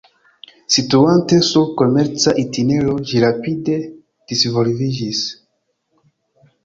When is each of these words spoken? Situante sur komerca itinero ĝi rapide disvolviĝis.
Situante 0.75 1.35
sur 1.49 1.67
komerca 1.81 2.33
itinero 2.43 2.95
ĝi 3.11 3.21
rapide 3.25 3.77
disvolviĝis. 4.33 5.21